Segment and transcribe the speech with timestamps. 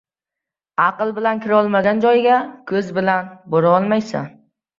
[0.85, 2.39] •Aql bilan kirolmagan joyga
[2.73, 4.35] ko‘z bilan borolmaysan.